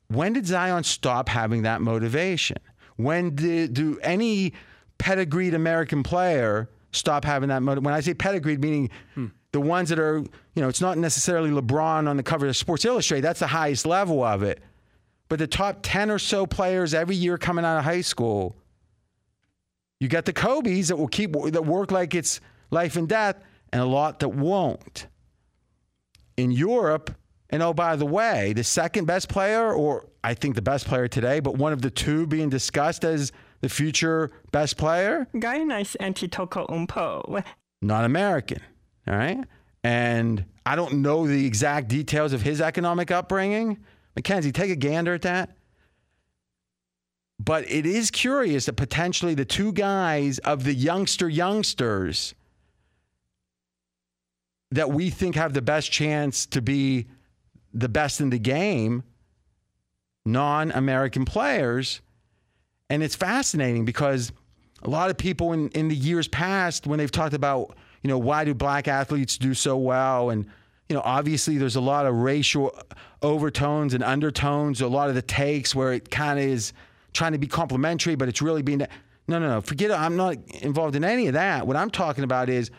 [0.08, 2.58] When did Zion stop having that motivation?
[2.96, 4.54] When did do any
[4.98, 7.84] pedigreed American player stop having that motive?
[7.84, 9.28] When I say pedigreed, meaning hmm.
[9.52, 12.86] the ones that are, you know, it's not necessarily LeBron on the cover of Sports
[12.86, 13.24] Illustrated.
[13.24, 14.62] That's the highest level of it.
[15.30, 18.56] But the top 10 or so players every year coming out of high school,
[20.00, 22.42] you got the Kobe's that will keep, that work like it's
[22.72, 23.36] life and death,
[23.72, 25.08] and a lot that won't.
[26.40, 27.16] In Europe,
[27.50, 31.08] And oh, by the way, the second best player, or I think the best player
[31.08, 36.70] today, but one of the two being discussed as the future best player, Giannis Antetokounmpo
[36.70, 37.44] Umpo.
[37.82, 38.60] not American.
[39.08, 39.44] All right.
[39.84, 43.80] And I don't know the exact details of his economic upbringing.
[44.16, 45.58] Mackenzie, take a gander at that.
[47.40, 52.36] But it is curious that potentially the two guys of the youngster youngsters
[54.72, 57.08] that we think have the best chance to be
[57.74, 59.04] the best in the game,
[60.26, 62.02] non American players.
[62.90, 64.32] And it's fascinating because
[64.84, 68.18] a lot of people in, in the years past, when they've talked about, you know,
[68.18, 70.30] why do black athletes do so well?
[70.30, 70.46] And,
[70.88, 72.76] you know, obviously there's a lot of racial
[73.22, 76.74] overtones and undertones, a lot of the takes where it kind of is
[77.14, 78.80] trying to be complimentary, but it's really being.
[79.28, 79.62] No, no, no.
[79.62, 79.94] Forget it.
[79.94, 81.68] I'm not involved in any of that.
[81.68, 82.72] What I'm talking about is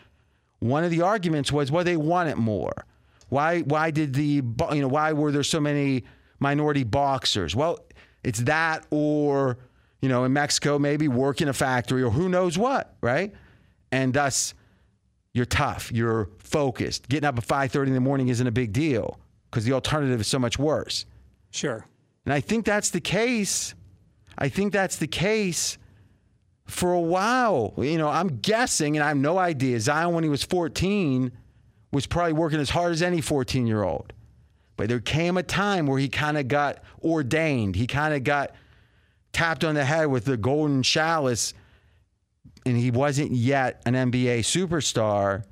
[0.61, 2.85] one of the arguments was, well, they want it more.
[3.29, 3.61] Why?
[3.61, 4.43] Why did the
[4.73, 6.03] you know why were there so many
[6.39, 7.55] minority boxers?
[7.55, 7.79] Well,
[8.23, 9.57] it's that, or
[10.01, 13.33] you know, in Mexico maybe work in a factory, or who knows what, right?
[13.91, 14.53] And thus,
[15.33, 17.07] you're tough, you're focused.
[17.09, 19.19] Getting up at 5:30 in the morning isn't a big deal
[19.49, 21.05] because the alternative is so much worse.
[21.51, 21.85] Sure.
[22.25, 23.73] And I think that's the case.
[24.37, 25.77] I think that's the case
[26.71, 27.73] for a while.
[27.77, 29.79] You know, I'm guessing, and I have no idea.
[29.79, 31.31] Zion, when he was 14,
[31.91, 34.13] was probably working as hard as any 14 year old.
[34.77, 37.75] But there came a time where he kind of got ordained.
[37.75, 38.55] He kind of got
[39.33, 41.53] tapped on the head with the golden chalice,
[42.65, 45.43] and he wasn't yet an NBA superstar.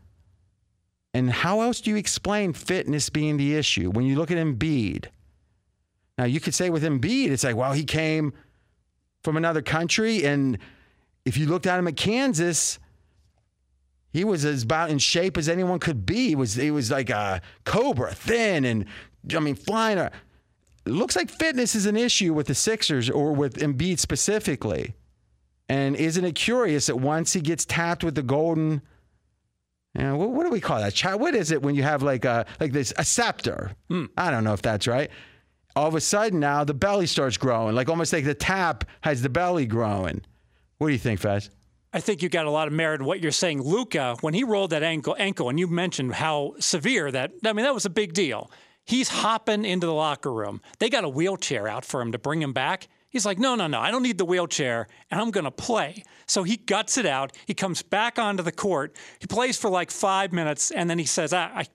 [1.14, 5.06] And how else do you explain fitness being the issue when you look at Embiid?
[6.18, 8.34] Now, you could say with Embiid, it's like, well, he came
[9.24, 10.26] from another country.
[10.26, 10.58] And
[11.26, 12.80] if you looked at him at Kansas,
[14.12, 16.30] he was as about in shape as anyone could be.
[16.30, 18.86] He was, he was like a cobra, thin, and
[19.34, 19.98] I mean, flying.
[19.98, 20.12] It
[20.86, 24.96] looks like fitness is an issue with the Sixers or with Embiid specifically.
[25.68, 28.82] And isn't it curious that once he gets tapped with the golden,
[29.94, 31.00] you know, what, what do we call that?
[31.20, 33.74] What is it when you have like a like this a scepter?
[33.90, 34.06] Hmm.
[34.18, 35.12] I don't know if that's right
[35.76, 39.22] all of a sudden now the belly starts growing, like almost like the tap has
[39.22, 40.22] the belly growing.
[40.80, 41.50] What do you think, Fez?
[41.92, 43.62] I think you got a lot of merit in what you're saying.
[43.62, 47.66] Luka, when he rolled that ankle, ankle, and you mentioned how severe that, I mean,
[47.66, 48.50] that was a big deal.
[48.86, 50.62] He's hopping into the locker room.
[50.80, 52.88] They got a wheelchair out for him to bring him back.
[53.10, 56.04] He's like, no, no, no, I don't need the wheelchair, and I'm going to play.
[56.28, 57.36] So he guts it out.
[57.46, 58.96] He comes back onto the court.
[59.20, 61.66] He plays for like five minutes, and then he says, I, I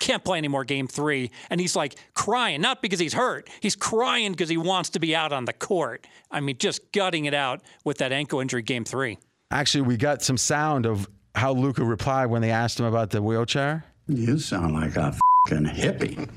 [0.00, 1.30] can't play anymore game three.
[1.50, 3.48] And he's like crying, not because he's hurt.
[3.60, 6.06] He's crying because he wants to be out on the court.
[6.30, 9.18] I mean, just gutting it out with that ankle injury game three.
[9.52, 13.22] Actually, we got some sound of how Luka replied when they asked him about the
[13.22, 13.84] wheelchair.
[14.08, 16.28] You sound like a fucking hippie.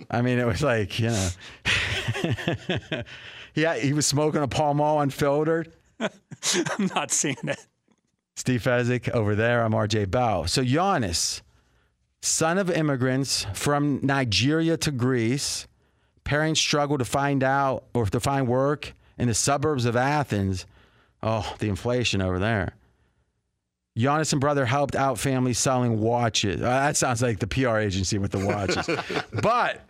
[0.10, 1.28] I mean, it was like, you know,
[3.54, 5.72] yeah, he was smoking a Pall Mall unfiltered.
[6.00, 7.66] I'm not seeing it.
[8.36, 9.64] Steve Fezzik over there.
[9.64, 10.46] I'm RJ Bell.
[10.46, 11.42] So Giannis,
[12.20, 15.66] son of immigrants from Nigeria to Greece,
[16.24, 20.66] parents struggle to find out or to find work in the suburbs of Athens.
[21.22, 22.74] Oh, the inflation over there.
[23.98, 26.60] Giannis and brother helped out families selling watches.
[26.62, 28.88] Uh, that sounds like the PR agency with the watches.
[29.42, 29.84] but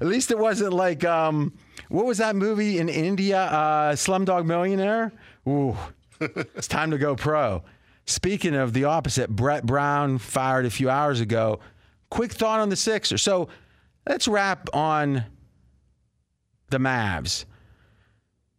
[0.00, 1.52] at least it wasn't like um,
[1.90, 5.12] what was that movie in India, uh, Slumdog Millionaire?
[5.46, 5.76] Ooh,
[6.20, 7.62] it's time to go pro.
[8.06, 11.60] Speaking of the opposite, Brett Brown fired a few hours ago.
[12.10, 13.22] Quick thought on the Sixers.
[13.22, 13.48] So
[14.08, 15.24] let's wrap on
[16.70, 17.44] the Mavs.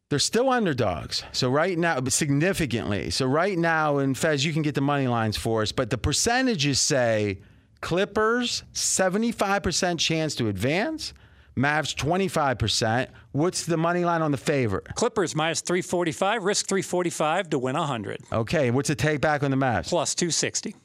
[0.09, 1.23] They're still underdogs.
[1.31, 3.09] So right now, significantly.
[3.09, 5.97] So right now, and Fez, you can get the money lines for us, but the
[5.97, 7.39] percentages say
[7.81, 11.13] Clippers, 75% chance to advance.
[11.55, 13.09] Mavs 25%.
[13.31, 14.87] What's the money line on the favorite?
[14.95, 18.21] Clippers minus 345, risk 345 to win 100.
[18.31, 19.89] Okay, what's the take back on the Mavs?
[19.89, 20.75] Plus 260.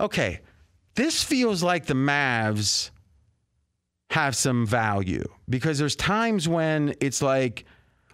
[0.00, 0.40] Okay,
[0.94, 2.90] this feels like the Mavs
[4.10, 7.64] have some value because there's times when it's like,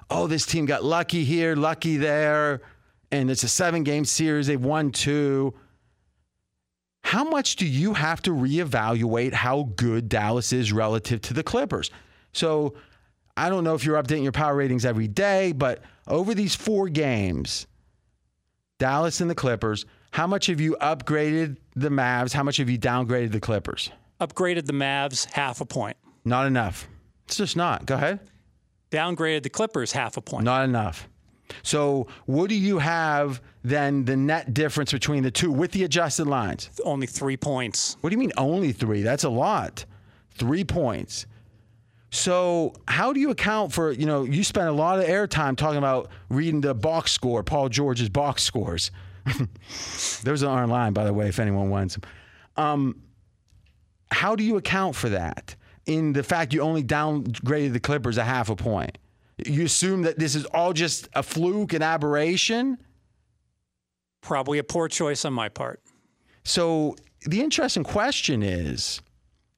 [0.08, 2.62] oh, this team got lucky here, lucky there,
[3.12, 4.46] and it's a seven game series.
[4.46, 5.54] They've won two.
[7.02, 11.90] How much do you have to reevaluate how good Dallas is relative to the Clippers?
[12.32, 12.74] So
[13.36, 16.88] I don't know if you're updating your power ratings every day, but over these four
[16.88, 17.66] games,
[18.78, 22.32] Dallas and the Clippers, how much have you upgraded the Mavs?
[22.32, 23.90] How much have you downgraded the Clippers?
[24.20, 25.96] Upgraded the Mavs half a point.
[26.24, 26.88] Not enough.
[27.26, 27.86] It's just not.
[27.86, 28.20] Go ahead.
[28.90, 30.44] Downgraded the Clippers half a point.
[30.44, 31.08] Not enough.
[31.62, 36.26] So, what do you have then the net difference between the two with the adjusted
[36.26, 36.70] lines?
[36.84, 37.96] Only three points.
[38.00, 39.02] What do you mean only three?
[39.02, 39.84] That's a lot.
[40.34, 41.26] three points.
[42.10, 45.78] So how do you account for, you know, you spent a lot of airtime talking
[45.78, 48.90] about reading the box score, Paul George's box scores.
[50.24, 52.02] There's an online, by the way, if anyone wants them.
[52.56, 53.02] Um,
[54.10, 55.54] how do you account for that
[55.86, 58.98] in the fact you only downgraded the Clippers a half a point?
[59.46, 62.78] You assume that this is all just a fluke, an aberration?
[64.20, 65.80] Probably a poor choice on my part.
[66.44, 69.00] So the interesting question is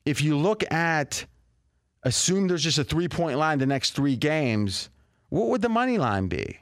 [0.05, 1.25] if you look at
[2.03, 4.91] assume there's just a three point line the next three games,
[5.29, 6.59] what would the money line be?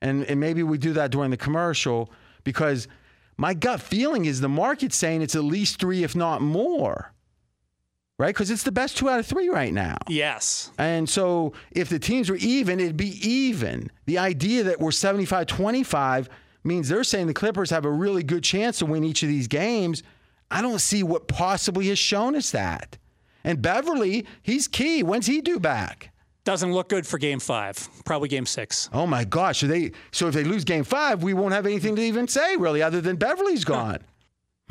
[0.00, 2.10] And, and maybe we do that during the commercial
[2.44, 2.88] because
[3.36, 7.11] my gut feeling is the market's saying it's at least three, if not more.
[8.18, 8.28] Right?
[8.28, 9.96] Because it's the best two out of three right now.
[10.08, 10.70] Yes.
[10.78, 13.90] And so if the teams were even, it'd be even.
[14.06, 16.28] The idea that we're 75 25
[16.64, 19.48] means they're saying the Clippers have a really good chance to win each of these
[19.48, 20.02] games.
[20.50, 22.98] I don't see what possibly has shown us that.
[23.44, 25.02] And Beverley, he's key.
[25.02, 26.10] When's he due back?
[26.44, 27.88] Doesn't look good for game five.
[28.04, 28.90] Probably game six.
[28.92, 29.60] Oh my gosh.
[29.60, 32.56] So they so if they lose game five, we won't have anything to even say
[32.56, 33.98] really, other than Beverley's gone.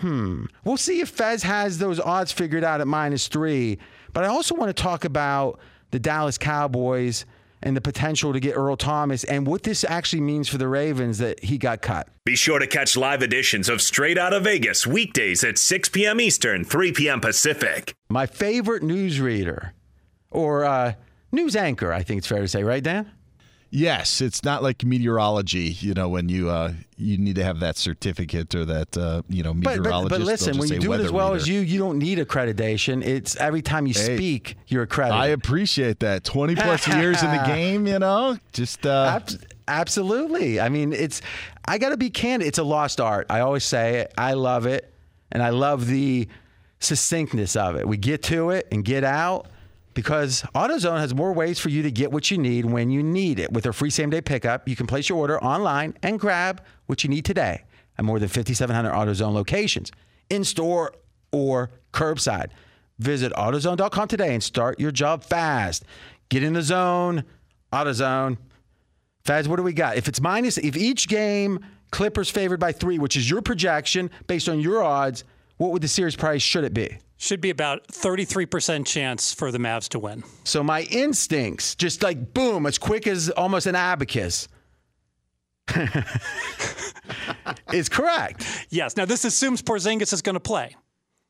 [0.01, 0.45] Hmm.
[0.63, 3.77] We'll see if Fez has those odds figured out at minus three.
[4.13, 5.59] But I also want to talk about
[5.91, 7.25] the Dallas Cowboys
[7.63, 11.19] and the potential to get Earl Thomas and what this actually means for the Ravens
[11.19, 12.07] that he got cut.
[12.25, 16.19] Be sure to catch live editions of Straight Out of Vegas weekdays at 6 p.m.
[16.19, 17.21] Eastern, 3 p.m.
[17.21, 17.93] Pacific.
[18.09, 19.71] My favorite newsreader
[20.31, 20.93] or uh,
[21.31, 23.11] news anchor, I think it's fair to say, right, Dan?
[23.73, 25.77] Yes, it's not like meteorology.
[25.79, 29.43] You know, when you uh, you need to have that certificate or that uh, you
[29.43, 30.09] know but, meteorologist.
[30.09, 31.41] But, but listen, when you do it as well reader.
[31.41, 33.01] as you, you don't need accreditation.
[33.01, 35.21] It's every time you Hey, speak, you're accredited.
[35.21, 36.25] I appreciate that.
[36.25, 40.59] Twenty plus years in the game, you know, just uh, Ab- absolutely.
[40.59, 41.21] I mean, it's.
[41.65, 42.49] I got to be candid.
[42.49, 43.27] It's a lost art.
[43.29, 44.13] I always say it.
[44.17, 44.93] I love it,
[45.31, 46.27] and I love the
[46.79, 47.87] succinctness of it.
[47.87, 49.47] We get to it and get out
[49.93, 53.39] because AutoZone has more ways for you to get what you need when you need
[53.39, 53.51] it.
[53.51, 57.03] With their free same day pickup, you can place your order online and grab what
[57.03, 57.63] you need today
[57.97, 59.91] at more than 5,700 AutoZone locations,
[60.29, 60.93] in store
[61.31, 62.51] or curbside.
[62.99, 65.83] Visit AutoZone.com today and start your job fast.
[66.29, 67.23] Get in the zone,
[67.73, 68.37] AutoZone.
[69.25, 69.97] Fez, what do we got?
[69.97, 71.59] If it's minus, if each game
[71.91, 75.23] Clippers favored by three, which is your projection based on your odds,
[75.57, 76.97] what would the series price should it be?
[77.21, 80.23] Should be about 33% chance for the Mavs to win.
[80.43, 84.47] So my instincts, just like boom, as quick as almost an abacus,
[87.71, 88.43] is correct.
[88.71, 88.97] Yes.
[88.97, 90.75] Now, this assumes Porzingis is going to play,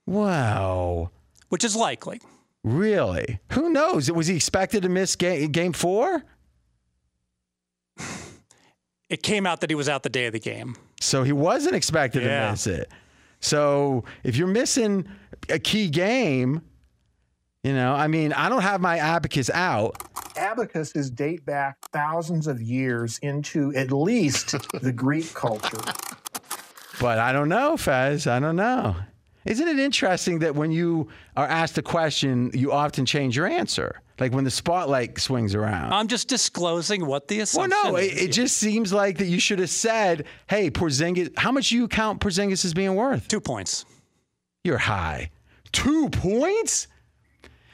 [0.05, 1.11] Wow.
[1.49, 2.21] which is likely.
[2.63, 3.39] Really?
[3.51, 4.09] Who knows?
[4.09, 6.23] Was he expected to miss game, game four?
[9.09, 10.77] It came out that he was out the day of the game.
[11.01, 12.45] So he wasn't expected Yeah.
[12.45, 12.89] to miss it.
[13.41, 15.07] So if you're missing
[15.49, 16.61] a key game,
[17.63, 19.97] you know, I mean, I don't have my abacus out.
[20.35, 25.77] abacuses date back thousands of years into at least the Greek culture.
[26.99, 28.27] But I don't know, Fez.
[28.27, 28.95] I don't know.
[29.45, 34.01] Isn't it interesting that when you are asked a question, you often change your answer?
[34.19, 35.93] Like when the spotlight swings around.
[35.93, 39.39] I'm just disclosing what the well, assumption no, it, it just seems like that you
[39.39, 43.27] should have said, hey, Porzingis, how much do you count Porzingis as being worth?
[43.27, 43.83] Two points.
[44.63, 45.31] You're high.
[45.71, 46.87] Two points?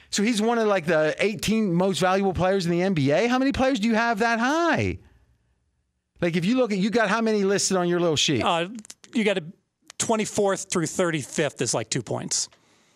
[0.10, 3.28] So he's one of like the 18 most valuable players in the NBA.
[3.28, 5.00] How many players do you have that high?
[6.22, 8.42] Like if you look at, you got how many listed on your little sheet?
[8.42, 8.70] Uh,
[9.14, 9.44] you got a
[10.00, 12.50] 24th through 35th is like two points.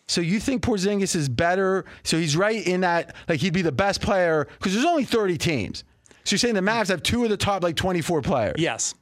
[0.07, 1.85] So you think Porzingis is better?
[2.03, 5.37] So he's right in that, like he'd be the best player because there's only 30
[5.37, 5.83] teams.
[6.25, 8.55] So you're saying the Mavs have two of the top like 24 players.
[8.57, 8.93] Yes.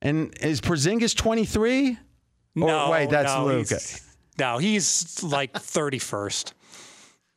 [0.00, 1.98] And is Porzingis 23?
[2.54, 2.90] No.
[2.90, 4.04] wait, that's no, he's-
[4.38, 6.52] No, he's like 31st.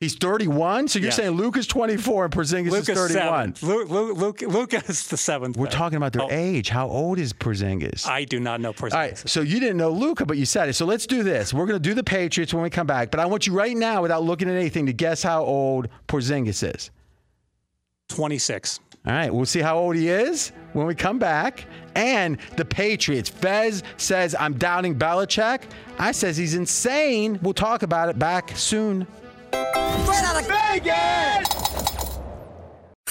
[0.02, 0.88] He's 31.
[0.88, 1.16] So you're Yes.
[1.16, 3.54] saying Luka's 24 and Porzingis is 31.
[3.54, 3.62] seventh.
[3.62, 5.56] Lu- Lu- Luka, Luka is the seventh.
[5.56, 6.70] We're talking about their Oh, age.
[6.70, 8.08] How old is Porzingis?
[8.08, 8.92] I do not know Porzingis.
[8.94, 10.72] All right, so you didn't know Luka, but you said it.
[10.72, 11.54] So let's do this.
[11.54, 13.76] We're going to do the Patriots when we come back, but I want you right
[13.76, 16.90] now, without looking at anything, to guess how old Porzingis is.
[18.08, 18.80] 26.
[19.06, 21.64] All right, we'll see how old he is when we come back.
[21.94, 23.28] And the Patriots.
[23.28, 25.60] Fez says I'm doubting Belichick.
[26.00, 27.38] I says he's insane.
[27.42, 29.06] We'll talk about it back soon.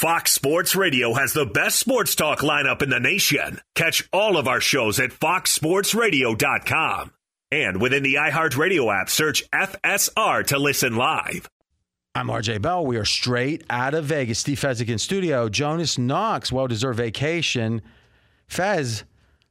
[0.01, 3.61] Fox Sports Radio has the best sports talk lineup in the nation.
[3.75, 7.11] Catch all of our shows at foxsportsradio.com.
[7.51, 11.47] And within the iHeartRadio app, search FSR to listen live.
[12.15, 12.83] I'm RJ Bell.
[12.83, 14.39] We are straight out of Vegas.
[14.39, 15.49] Steve Fezzik in studio.
[15.49, 17.83] Jonas Knox, well deserved vacation.
[18.47, 19.03] Fez,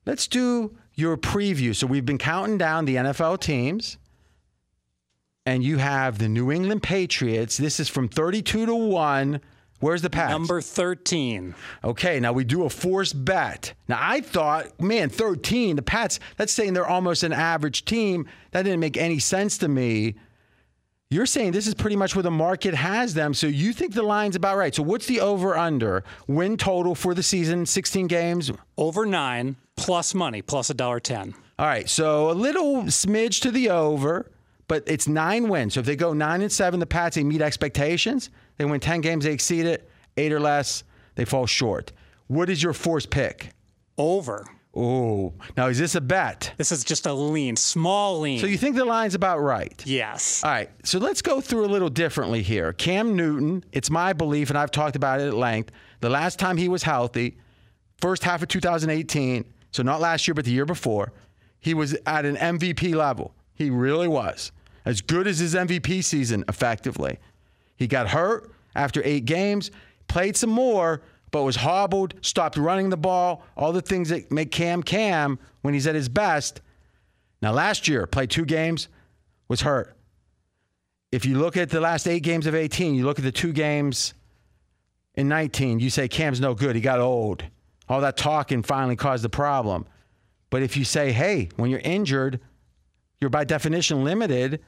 [0.04, 1.76] let's do your preview.
[1.76, 3.98] So we've been counting down the NFL teams.
[5.46, 7.56] And you have the New England Patriots.
[7.56, 9.40] This is from 32 to 1.
[9.80, 10.30] Where's the Pats?
[10.30, 11.54] Number 13.
[11.82, 13.72] Okay, now we do a forced bet.
[13.88, 18.26] Now I thought, man, 13, the Pats, that's saying they're almost an average team.
[18.50, 20.16] That didn't make any sense to me.
[21.08, 23.34] You're saying this is pretty much where the market has them.
[23.34, 24.72] So you think the line's about right.
[24.72, 27.66] So what's the over under win total for the season?
[27.66, 28.52] 16 games?
[28.76, 31.34] Over nine plus money, plus a dollar ten.
[31.58, 31.88] All right.
[31.88, 34.30] So a little smidge to the over,
[34.70, 35.74] but it's nine wins.
[35.74, 38.30] So if they go nine and seven, the Pats, they meet expectations.
[38.56, 39.90] They win 10 games, they exceed it.
[40.16, 40.84] Eight or less,
[41.16, 41.90] they fall short.
[42.28, 43.50] What is your forced pick?
[43.98, 44.46] Over.
[44.72, 46.54] Oh, now is this a bet?
[46.56, 48.38] This is just a lean, small lean.
[48.38, 49.82] So you think the line's about right?
[49.84, 50.44] Yes.
[50.44, 50.70] All right.
[50.84, 52.72] So let's go through a little differently here.
[52.72, 55.72] Cam Newton, it's my belief, and I've talked about it at length.
[55.98, 57.38] The last time he was healthy,
[58.00, 61.12] first half of 2018, so not last year, but the year before,
[61.58, 63.34] he was at an MVP level.
[63.52, 64.52] He really was.
[64.84, 67.18] As good as his MVP season, effectively.
[67.76, 69.70] He got hurt after eight games,
[70.08, 74.50] played some more, but was hobbled, stopped running the ball, all the things that make
[74.50, 76.60] Cam Cam when he's at his best.
[77.42, 78.88] Now, last year, played two games,
[79.48, 79.96] was hurt.
[81.12, 83.52] If you look at the last eight games of 18, you look at the two
[83.52, 84.14] games
[85.14, 86.76] in 19, you say Cam's no good.
[86.76, 87.44] He got old.
[87.88, 89.86] All that talking finally caused the problem.
[90.50, 92.40] But if you say, hey, when you're injured,
[93.20, 94.60] you're by definition limited.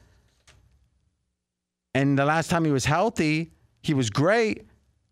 [1.95, 4.65] And the last time he was healthy, he was great.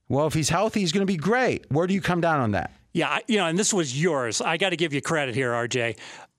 [0.10, 1.72] Well, if he's healthy, he's going to be great.
[1.72, 2.72] Where do you come down on that?
[2.94, 4.42] Yeah, you know, and this was yours.
[4.42, 5.98] I got to give you credit here, RJ.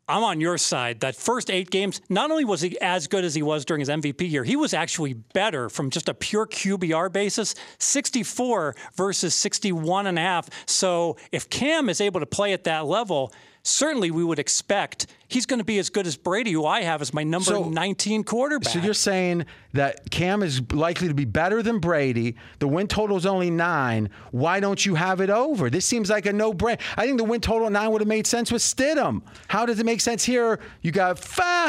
[0.09, 1.01] I'm on your side.
[1.01, 3.89] That first eight games, not only was he as good as he was during his
[3.89, 10.07] MVP year, he was actually better from just a pure QBR basis 64 versus 61
[10.07, 10.51] and a half.
[10.67, 13.33] So if Cam is able to play at that level,
[13.63, 17.01] certainly we would expect he's going to be as good as Brady, who I have
[17.01, 18.73] as my number So- 19 quarterback.
[18.73, 22.37] So you're saying that Cam is likely to be better than Brady.
[22.59, 24.11] The win total is only nine.
[24.31, 25.71] Why don't you have it over?
[25.71, 26.81] This seems like a no-brainer.
[26.97, 29.23] I think the win total at nine would have made sense with Stidham.
[29.49, 30.59] How does it make sense here?
[30.83, 31.19] You got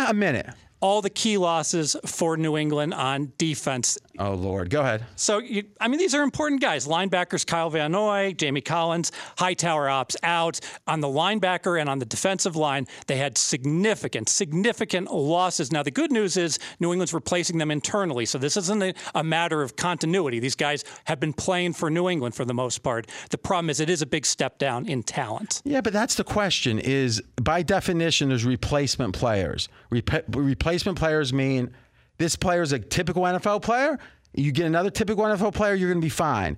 [0.10, 0.48] a minute.
[0.82, 3.98] All the key losses for New England on defense.
[4.20, 5.06] Oh Lord, go ahead.
[5.16, 6.88] So, you, I mean, these are important guys.
[6.88, 10.60] Linebackers Kyle Van Noy, Jamie Collins, Hightower ops out.
[10.88, 15.72] On the linebacker and on the defensive line, they had significant, significant losses.
[15.72, 18.26] Now, the good news is New England's replacing them internally.
[18.26, 20.40] So, this isn't a, a matter of continuity.
[20.40, 23.10] These guys have been playing for New England for the most part.
[23.32, 25.62] The problem is it is a big step down in talent.
[25.66, 26.78] Yeah, but that's the question.
[26.78, 29.70] Is by definition, there's replacement players.
[29.90, 31.74] Rep- replacement players mean
[32.18, 34.00] this player is a typical NFL player.
[34.34, 36.58] You get another typical NFL player, you're going to be fine.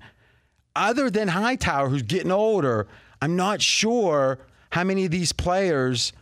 [0.75, 2.87] Other than Hightower, who's getting older,
[3.21, 4.39] I'm not sure
[4.71, 6.13] how many of these players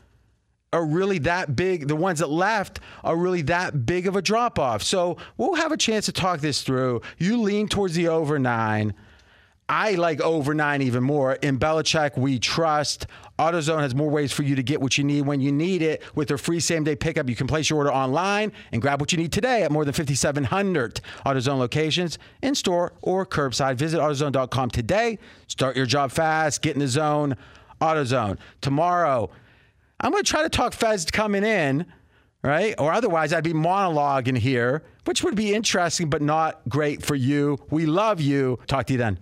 [0.72, 1.88] are really that big.
[1.88, 4.82] The ones that left are really that big of a drop off.
[4.82, 7.02] So we'll have a chance to talk this through.
[7.18, 8.94] You lean towards the over nine.
[9.70, 11.34] I like over nine even more.
[11.34, 13.08] In Belichick, we trust.
[13.40, 16.04] AutoZone has more ways for you to get what you need when you need it.
[16.14, 19.12] With their free same day pickup, you can place your order online and grab what
[19.12, 23.76] you need today at more than 5,700 AutoZone locations, in store or curbside.
[23.76, 25.18] Visit AutoZone.com today.
[25.48, 26.62] Start your job fast.
[26.62, 27.36] Get in the zone.
[27.82, 28.38] AutoZone.
[28.62, 29.30] Tomorrow,
[30.00, 31.86] I'm going to try to talk Fez coming in,
[32.44, 32.76] right?
[32.78, 37.58] Or otherwise, I'd be monologuing here, which would be interesting, but not great for you.
[37.72, 38.60] We love you.
[38.68, 39.20] Talk to you then.